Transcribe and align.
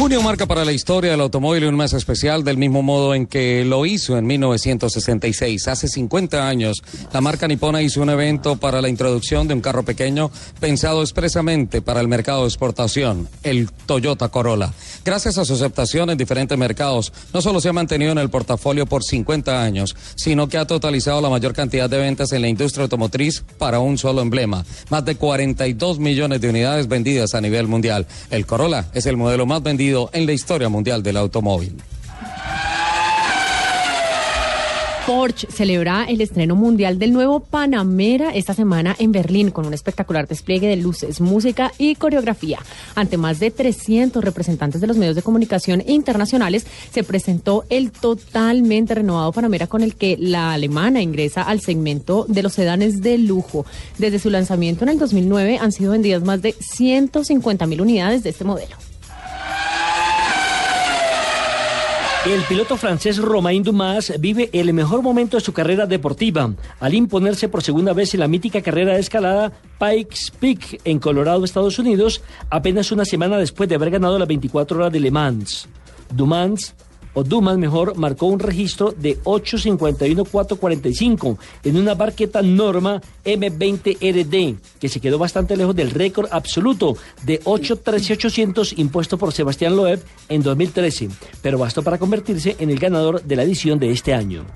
Junio 0.00 0.22
marca 0.22 0.46
para 0.46 0.64
la 0.64 0.72
historia 0.72 1.10
del 1.10 1.20
automóvil 1.20 1.66
un 1.66 1.76
mes 1.76 1.92
especial 1.92 2.42
del 2.42 2.56
mismo 2.56 2.80
modo 2.80 3.14
en 3.14 3.26
que 3.26 3.66
lo 3.66 3.84
hizo 3.84 4.16
en 4.16 4.26
1966. 4.26 5.68
Hace 5.68 5.88
50 5.88 6.48
años, 6.48 6.82
la 7.12 7.20
marca 7.20 7.46
nipona 7.46 7.82
hizo 7.82 8.00
un 8.00 8.08
evento 8.08 8.56
para 8.56 8.80
la 8.80 8.88
introducción 8.88 9.46
de 9.46 9.52
un 9.52 9.60
carro 9.60 9.82
pequeño 9.82 10.30
pensado 10.58 11.02
expresamente 11.02 11.82
para 11.82 12.00
el 12.00 12.08
mercado 12.08 12.40
de 12.40 12.48
exportación, 12.48 13.28
el 13.42 13.68
Toyota 13.84 14.30
Corolla. 14.30 14.72
Gracias 15.04 15.36
a 15.36 15.44
su 15.44 15.52
aceptación 15.52 16.08
en 16.08 16.16
diferentes 16.16 16.56
mercados, 16.56 17.12
no 17.34 17.42
solo 17.42 17.60
se 17.60 17.68
ha 17.68 17.74
mantenido 17.74 18.12
en 18.12 18.18
el 18.18 18.30
portafolio 18.30 18.86
por 18.86 19.04
50 19.04 19.62
años, 19.62 19.94
sino 20.14 20.48
que 20.48 20.56
ha 20.56 20.66
totalizado 20.66 21.20
la 21.20 21.28
mayor 21.28 21.52
cantidad 21.52 21.90
de 21.90 21.98
ventas 21.98 22.32
en 22.32 22.40
la 22.40 22.48
industria 22.48 22.84
automotriz 22.84 23.44
para 23.58 23.80
un 23.80 23.98
solo 23.98 24.22
emblema. 24.22 24.64
Más 24.88 25.04
de 25.04 25.16
42 25.16 25.98
millones 25.98 26.40
de 26.40 26.48
unidades 26.48 26.88
vendidas 26.88 27.34
a 27.34 27.42
nivel 27.42 27.68
mundial. 27.68 28.06
El 28.30 28.46
Corolla 28.46 28.86
es 28.94 29.04
el 29.04 29.18
modelo 29.18 29.44
más 29.44 29.62
vendido 29.62 29.89
en 30.12 30.26
la 30.26 30.32
historia 30.32 30.68
mundial 30.68 31.02
del 31.02 31.16
automóvil. 31.16 31.76
Porsche 35.06 35.48
celebra 35.50 36.04
el 36.04 36.20
estreno 36.20 36.54
mundial 36.54 37.00
del 37.00 37.12
nuevo 37.12 37.40
Panamera 37.40 38.30
esta 38.30 38.54
semana 38.54 38.94
en 38.96 39.10
Berlín 39.10 39.50
con 39.50 39.66
un 39.66 39.74
espectacular 39.74 40.28
despliegue 40.28 40.68
de 40.68 40.76
luces, 40.76 41.20
música 41.20 41.72
y 41.78 41.96
coreografía. 41.96 42.60
Ante 42.94 43.16
más 43.16 43.40
de 43.40 43.50
300 43.50 44.22
representantes 44.22 44.80
de 44.80 44.86
los 44.86 44.96
medios 44.96 45.16
de 45.16 45.22
comunicación 45.22 45.82
internacionales, 45.84 46.64
se 46.92 47.02
presentó 47.02 47.64
el 47.70 47.90
totalmente 47.90 48.94
renovado 48.94 49.32
Panamera 49.32 49.66
con 49.66 49.82
el 49.82 49.96
que 49.96 50.16
la 50.16 50.52
alemana 50.52 51.02
ingresa 51.02 51.42
al 51.42 51.60
segmento 51.60 52.24
de 52.28 52.44
los 52.44 52.52
sedanes 52.52 53.00
de 53.00 53.18
lujo. 53.18 53.66
Desde 53.98 54.20
su 54.20 54.30
lanzamiento 54.30 54.84
en 54.84 54.90
el 54.90 54.98
2009 55.00 55.58
han 55.60 55.72
sido 55.72 55.90
vendidas 55.90 56.22
más 56.22 56.40
de 56.40 56.52
150 56.52 57.66
mil 57.66 57.80
unidades 57.80 58.22
de 58.22 58.30
este 58.30 58.44
modelo. 58.44 58.76
El 62.26 62.42
piloto 62.42 62.76
francés 62.76 63.16
Romain 63.16 63.62
Dumas 63.62 64.12
vive 64.20 64.50
el 64.52 64.74
mejor 64.74 65.00
momento 65.00 65.38
de 65.38 65.40
su 65.42 65.54
carrera 65.54 65.86
deportiva 65.86 66.52
al 66.78 66.92
imponerse 66.92 67.48
por 67.48 67.62
segunda 67.62 67.94
vez 67.94 68.12
en 68.12 68.20
la 68.20 68.28
mítica 68.28 68.60
carrera 68.60 68.92
de 68.92 69.00
escalada 69.00 69.52
Pikes 69.78 70.30
Peak 70.38 70.82
en 70.84 70.98
Colorado, 70.98 71.46
Estados 71.46 71.78
Unidos, 71.78 72.20
apenas 72.50 72.92
una 72.92 73.06
semana 73.06 73.38
después 73.38 73.70
de 73.70 73.76
haber 73.76 73.90
ganado 73.90 74.18
las 74.18 74.28
24 74.28 74.78
horas 74.78 74.92
de 74.92 75.00
Le 75.00 75.10
Mans. 75.10 75.66
Dumas 76.14 76.74
o 77.14 77.24
mejor, 77.40 77.96
marcó 77.96 78.26
un 78.26 78.38
registro 78.38 78.94
de 78.96 79.20
8.51.445 79.22 81.36
en 81.64 81.76
una 81.76 81.94
barqueta 81.94 82.42
Norma 82.42 83.02
M20RD, 83.24 84.58
que 84.78 84.88
se 84.88 85.00
quedó 85.00 85.18
bastante 85.18 85.56
lejos 85.56 85.74
del 85.74 85.90
récord 85.90 86.28
absoluto 86.30 86.96
de 87.24 87.40
8.13.800 87.42 88.74
impuesto 88.78 89.18
por 89.18 89.32
Sebastián 89.32 89.74
Loeb 89.76 90.00
en 90.28 90.42
2013, 90.42 91.08
pero 91.42 91.58
bastó 91.58 91.82
para 91.82 91.98
convertirse 91.98 92.54
en 92.58 92.70
el 92.70 92.78
ganador 92.78 93.22
de 93.22 93.36
la 93.36 93.42
edición 93.42 93.78
de 93.78 93.90
este 93.90 94.14
año. 94.14 94.46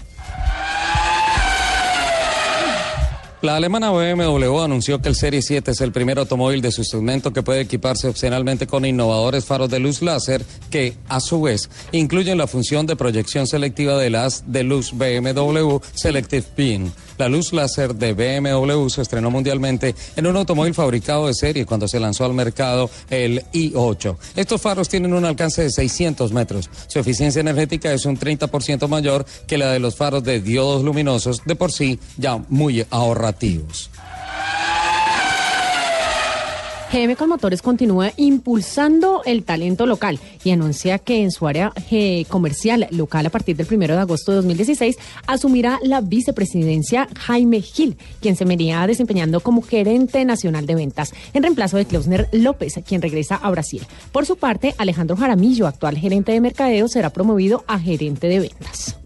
La 3.44 3.56
alemana 3.56 3.90
BMW 3.90 4.58
anunció 4.60 5.02
que 5.02 5.10
el 5.10 5.14
Serie 5.14 5.42
7 5.42 5.72
es 5.72 5.82
el 5.82 5.92
primer 5.92 6.18
automóvil 6.18 6.62
de 6.62 6.72
su 6.72 6.82
segmento 6.82 7.34
que 7.34 7.42
puede 7.42 7.60
equiparse 7.60 8.08
opcionalmente 8.08 8.66
con 8.66 8.86
innovadores 8.86 9.44
faros 9.44 9.68
de 9.68 9.80
luz 9.80 10.00
láser 10.00 10.42
que, 10.70 10.94
a 11.08 11.20
su 11.20 11.42
vez, 11.42 11.68
incluyen 11.92 12.38
la 12.38 12.46
función 12.46 12.86
de 12.86 12.96
proyección 12.96 13.46
selectiva 13.46 13.98
de 13.98 14.08
las 14.08 14.50
de 14.50 14.62
luz 14.64 14.92
BMW 14.94 15.76
Selective 15.92 16.46
Beam. 16.56 16.90
La 17.18 17.28
luz 17.28 17.52
láser 17.52 17.94
de 17.94 18.14
BMW 18.14 18.88
se 18.88 19.02
estrenó 19.02 19.30
mundialmente 19.30 19.94
en 20.16 20.26
un 20.26 20.36
automóvil 20.36 20.72
fabricado 20.72 21.26
de 21.26 21.34
serie 21.34 21.66
cuando 21.66 21.86
se 21.86 22.00
lanzó 22.00 22.24
al 22.24 22.32
mercado 22.32 22.88
el 23.10 23.44
i8. 23.52 24.16
Estos 24.36 24.60
faros 24.60 24.88
tienen 24.88 25.12
un 25.12 25.24
alcance 25.26 25.62
de 25.62 25.70
600 25.70 26.32
metros. 26.32 26.70
Su 26.88 26.98
eficiencia 26.98 27.40
energética 27.40 27.92
es 27.92 28.06
un 28.06 28.18
30% 28.18 28.88
mayor 28.88 29.26
que 29.46 29.58
la 29.58 29.70
de 29.70 29.80
los 29.80 29.94
faros 29.94 30.24
de 30.24 30.40
diodos 30.40 30.82
luminosos, 30.82 31.42
de 31.44 31.54
por 31.54 31.70
sí 31.70 32.00
ya 32.16 32.42
muy 32.48 32.84
ahorrativos. 32.90 33.33
GM 36.94 37.16
con 37.16 37.28
Motores 37.28 37.60
continúa 37.60 38.12
impulsando 38.16 39.22
el 39.24 39.42
talento 39.42 39.84
local 39.84 40.20
y 40.44 40.52
anuncia 40.52 41.00
que 41.00 41.22
en 41.22 41.32
su 41.32 41.48
área 41.48 41.72
comercial 42.28 42.86
local 42.92 43.26
a 43.26 43.30
partir 43.30 43.56
del 43.56 43.66
1 43.68 43.86
de 43.88 43.98
agosto 43.98 44.30
de 44.30 44.36
2016 44.36 44.96
asumirá 45.26 45.80
la 45.82 46.00
vicepresidencia 46.00 47.08
Jaime 47.18 47.62
Gil, 47.62 47.96
quien 48.20 48.36
se 48.36 48.44
venía 48.44 48.86
desempeñando 48.86 49.40
como 49.40 49.62
gerente 49.62 50.24
nacional 50.24 50.66
de 50.66 50.76
ventas 50.76 51.12
en 51.32 51.42
reemplazo 51.42 51.78
de 51.78 51.86
Klausner 51.86 52.28
López, 52.30 52.74
quien 52.86 53.02
regresa 53.02 53.34
a 53.36 53.50
Brasil. 53.50 53.82
Por 54.12 54.24
su 54.24 54.36
parte, 54.36 54.76
Alejandro 54.78 55.16
Jaramillo, 55.16 55.66
actual 55.66 55.98
gerente 55.98 56.30
de 56.30 56.40
mercadeo, 56.40 56.86
será 56.86 57.10
promovido 57.10 57.64
a 57.66 57.80
gerente 57.80 58.28
de 58.28 58.38
ventas. 58.38 59.03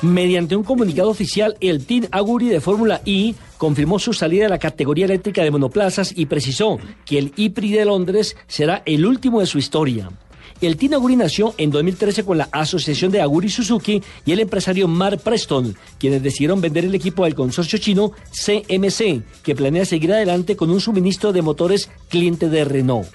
Mediante 0.00 0.54
un 0.54 0.62
comunicado 0.62 1.10
oficial, 1.10 1.56
el 1.60 1.84
Team 1.84 2.06
Aguri 2.12 2.48
de 2.48 2.60
Fórmula 2.60 3.00
I 3.04 3.34
confirmó 3.56 3.98
su 3.98 4.12
salida 4.12 4.44
de 4.44 4.50
la 4.50 4.60
categoría 4.60 5.06
eléctrica 5.06 5.42
de 5.42 5.50
monoplazas 5.50 6.12
y 6.14 6.26
precisó 6.26 6.78
que 7.04 7.18
el 7.18 7.32
IPRI 7.34 7.72
de 7.72 7.84
Londres 7.84 8.36
será 8.46 8.82
el 8.86 9.04
último 9.04 9.40
de 9.40 9.46
su 9.46 9.58
historia. 9.58 10.10
El 10.60 10.76
Team 10.76 10.94
Aguri 10.94 11.16
nació 11.16 11.52
en 11.58 11.72
2013 11.72 12.24
con 12.24 12.38
la 12.38 12.48
Asociación 12.52 13.10
de 13.10 13.20
Aguri 13.20 13.48
Suzuki 13.48 14.00
y 14.24 14.32
el 14.32 14.38
empresario 14.38 14.86
Mark 14.86 15.20
Preston, 15.20 15.74
quienes 15.98 16.22
decidieron 16.22 16.60
vender 16.60 16.84
el 16.84 16.94
equipo 16.94 17.24
al 17.24 17.34
consorcio 17.34 17.78
chino 17.78 18.12
CMC, 18.30 19.22
que 19.42 19.56
planea 19.56 19.84
seguir 19.84 20.12
adelante 20.12 20.56
con 20.56 20.70
un 20.70 20.80
suministro 20.80 21.32
de 21.32 21.42
motores 21.42 21.90
cliente 22.08 22.48
de 22.48 22.64
Renault. 22.64 23.08